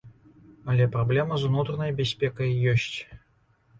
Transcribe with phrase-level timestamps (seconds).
[0.73, 2.93] Але праблема з унутранай бяспекай ёсць.